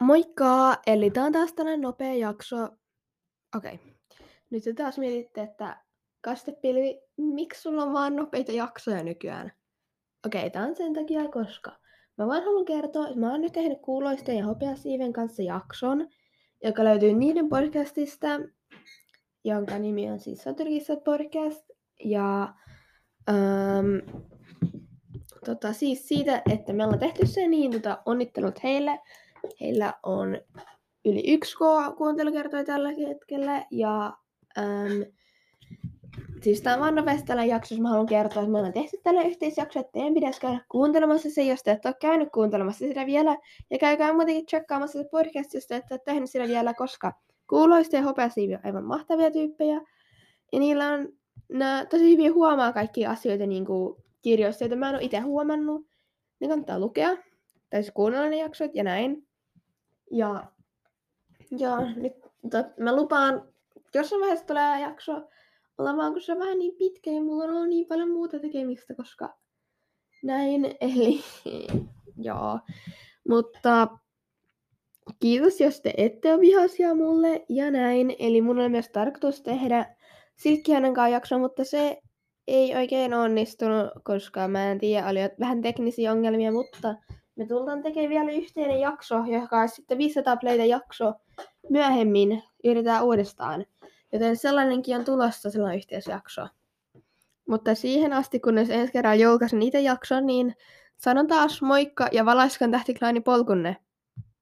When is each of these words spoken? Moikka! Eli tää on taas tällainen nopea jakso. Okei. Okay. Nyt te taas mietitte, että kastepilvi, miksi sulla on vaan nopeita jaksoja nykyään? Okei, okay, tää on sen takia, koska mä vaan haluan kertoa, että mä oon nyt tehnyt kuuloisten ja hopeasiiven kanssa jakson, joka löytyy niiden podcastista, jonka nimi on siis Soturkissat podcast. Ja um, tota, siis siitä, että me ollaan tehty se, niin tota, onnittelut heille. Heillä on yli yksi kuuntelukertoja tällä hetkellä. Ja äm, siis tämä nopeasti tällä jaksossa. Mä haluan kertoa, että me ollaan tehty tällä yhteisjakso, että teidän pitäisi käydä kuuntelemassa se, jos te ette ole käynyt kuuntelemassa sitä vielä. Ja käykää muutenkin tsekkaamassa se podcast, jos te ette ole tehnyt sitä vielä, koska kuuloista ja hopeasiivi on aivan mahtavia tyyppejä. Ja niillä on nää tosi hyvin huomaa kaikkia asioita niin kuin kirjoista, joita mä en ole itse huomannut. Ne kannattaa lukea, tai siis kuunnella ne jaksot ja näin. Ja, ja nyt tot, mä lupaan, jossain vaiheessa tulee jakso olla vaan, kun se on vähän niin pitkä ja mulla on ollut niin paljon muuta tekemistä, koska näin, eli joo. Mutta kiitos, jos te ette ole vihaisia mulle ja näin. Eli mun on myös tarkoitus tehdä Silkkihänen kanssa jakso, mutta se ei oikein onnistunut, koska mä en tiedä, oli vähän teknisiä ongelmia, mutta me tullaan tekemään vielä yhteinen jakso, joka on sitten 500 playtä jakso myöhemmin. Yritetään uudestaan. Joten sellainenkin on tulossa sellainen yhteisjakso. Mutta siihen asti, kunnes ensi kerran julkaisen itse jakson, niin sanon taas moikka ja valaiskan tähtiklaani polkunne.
Moikka! 0.00 0.76
Eli 0.86 1.10
tää 1.10 1.24
on 1.24 1.32
taas 1.32 1.52
tällainen 1.52 1.80
nopea 1.80 2.14
jakso. 2.14 2.64
Okei. 3.56 3.74
Okay. 3.74 3.78
Nyt 4.50 4.64
te 4.64 4.72
taas 4.72 4.98
mietitte, 4.98 5.42
että 5.42 5.76
kastepilvi, 6.20 7.00
miksi 7.16 7.62
sulla 7.62 7.82
on 7.82 7.92
vaan 7.92 8.16
nopeita 8.16 8.52
jaksoja 8.52 9.02
nykyään? 9.02 9.52
Okei, 10.26 10.40
okay, 10.40 10.50
tää 10.50 10.66
on 10.66 10.76
sen 10.76 10.94
takia, 10.94 11.28
koska 11.28 11.72
mä 12.18 12.26
vaan 12.26 12.44
haluan 12.44 12.64
kertoa, 12.64 13.06
että 13.08 13.20
mä 13.20 13.30
oon 13.30 13.40
nyt 13.40 13.52
tehnyt 13.52 13.78
kuuloisten 13.82 14.36
ja 14.36 14.44
hopeasiiven 14.44 15.12
kanssa 15.12 15.42
jakson, 15.42 16.08
joka 16.64 16.84
löytyy 16.84 17.12
niiden 17.12 17.48
podcastista, 17.48 18.28
jonka 19.44 19.78
nimi 19.78 20.10
on 20.10 20.20
siis 20.20 20.42
Soturkissat 20.42 21.04
podcast. 21.04 21.70
Ja 22.04 22.54
um, 23.30 24.20
tota, 25.44 25.72
siis 25.72 26.08
siitä, 26.08 26.42
että 26.52 26.72
me 26.72 26.84
ollaan 26.84 26.98
tehty 26.98 27.26
se, 27.26 27.48
niin 27.48 27.72
tota, 27.72 28.02
onnittelut 28.06 28.62
heille. 28.62 28.98
Heillä 29.60 29.94
on 30.02 30.38
yli 31.04 31.32
yksi 31.32 31.56
kuuntelukertoja 31.96 32.64
tällä 32.64 32.90
hetkellä. 32.92 33.66
Ja 33.70 34.12
äm, 34.58 35.04
siis 36.42 36.62
tämä 36.62 36.90
nopeasti 36.90 37.26
tällä 37.26 37.44
jaksossa. 37.44 37.82
Mä 37.82 37.88
haluan 37.88 38.06
kertoa, 38.06 38.42
että 38.42 38.52
me 38.52 38.58
ollaan 38.58 38.72
tehty 38.72 38.96
tällä 39.02 39.22
yhteisjakso, 39.22 39.80
että 39.80 39.92
teidän 39.92 40.14
pitäisi 40.14 40.40
käydä 40.40 40.60
kuuntelemassa 40.68 41.30
se, 41.30 41.42
jos 41.42 41.62
te 41.62 41.70
ette 41.70 41.88
ole 41.88 41.96
käynyt 42.00 42.28
kuuntelemassa 42.34 42.78
sitä 42.78 43.06
vielä. 43.06 43.36
Ja 43.70 43.78
käykää 43.78 44.12
muutenkin 44.12 44.46
tsekkaamassa 44.46 45.02
se 45.02 45.08
podcast, 45.10 45.54
jos 45.54 45.66
te 45.66 45.76
ette 45.76 45.94
ole 45.94 46.00
tehnyt 46.04 46.30
sitä 46.30 46.48
vielä, 46.48 46.74
koska 46.74 47.12
kuuloista 47.48 47.96
ja 47.96 48.02
hopeasiivi 48.02 48.54
on 48.54 48.60
aivan 48.64 48.84
mahtavia 48.84 49.30
tyyppejä. 49.30 49.80
Ja 50.52 50.58
niillä 50.58 50.92
on 50.92 51.08
nää 51.52 51.86
tosi 51.86 52.12
hyvin 52.12 52.34
huomaa 52.34 52.72
kaikkia 52.72 53.10
asioita 53.10 53.46
niin 53.46 53.66
kuin 53.66 54.02
kirjoista, 54.22 54.64
joita 54.64 54.76
mä 54.76 54.88
en 54.88 54.94
ole 54.94 55.04
itse 55.04 55.18
huomannut. 55.18 55.86
Ne 56.40 56.48
kannattaa 56.48 56.78
lukea, 56.78 57.16
tai 57.70 57.82
siis 57.82 57.94
kuunnella 57.94 58.28
ne 58.28 58.36
jaksot 58.36 58.70
ja 58.74 58.84
näin. 58.84 59.27
Ja, 60.10 60.44
ja 61.58 61.80
nyt 61.96 62.12
tot, 62.50 62.66
mä 62.78 62.96
lupaan, 62.96 63.48
jossain 63.94 64.20
vaiheessa 64.20 64.46
tulee 64.46 64.80
jakso 64.80 65.28
olla 65.78 65.96
vaan, 65.96 66.12
kun 66.12 66.22
se 66.22 66.32
on 66.32 66.38
vähän 66.38 66.58
niin 66.58 66.74
pitkä 66.78 67.10
ja 67.10 67.20
mulla 67.20 67.44
on 67.44 67.50
ollut 67.50 67.68
niin 67.68 67.86
paljon 67.86 68.10
muuta 68.10 68.38
tekemistä, 68.38 68.94
koska 68.94 69.38
näin, 70.22 70.64
eli 70.80 71.20
joo. 72.16 72.58
Mutta 73.28 73.88
kiitos, 75.20 75.60
jos 75.60 75.80
te 75.80 75.94
ette 75.96 76.32
ole 76.32 76.40
vihaisia 76.40 76.94
mulle 76.94 77.44
ja 77.48 77.70
näin. 77.70 78.16
Eli 78.18 78.42
mun 78.42 78.58
on 78.58 78.70
myös 78.70 78.88
tarkoitus 78.88 79.42
tehdä 79.42 79.96
Silkkihänen 80.36 80.94
kanssa 80.94 81.08
jakso, 81.08 81.38
mutta 81.38 81.64
se 81.64 81.98
ei 82.46 82.76
oikein 82.76 83.14
onnistunut, 83.14 83.90
koska 84.04 84.48
mä 84.48 84.70
en 84.70 84.78
tiedä, 84.78 85.08
oli 85.08 85.18
vähän 85.40 85.62
teknisiä 85.62 86.12
ongelmia, 86.12 86.52
mutta 86.52 86.94
me 87.38 87.46
tullaan 87.46 87.82
tekemään 87.82 88.10
vielä 88.10 88.30
yhteinen 88.32 88.80
jakso, 88.80 89.24
joka 89.26 89.60
on 89.60 89.68
sitten 89.68 89.98
500 89.98 90.36
playtä 90.36 90.64
jakso 90.64 91.14
myöhemmin. 91.70 92.42
Yritetään 92.64 93.04
uudestaan. 93.04 93.66
Joten 94.12 94.36
sellainenkin 94.36 94.96
on 94.96 95.04
tulossa 95.04 95.50
sellainen 95.50 95.78
yhteisjakso. 95.78 96.46
Mutta 97.48 97.74
siihen 97.74 98.12
asti, 98.12 98.40
kunnes 98.40 98.70
ensi 98.70 98.92
kerran 98.92 99.20
julkaisen 99.20 99.62
itse 99.62 99.80
jakson, 99.80 100.26
niin 100.26 100.56
sanon 100.96 101.26
taas 101.26 101.62
moikka 101.62 102.08
ja 102.12 102.24
valaiskan 102.24 102.70
tähtiklaani 102.70 103.20
polkunne. 103.20 103.76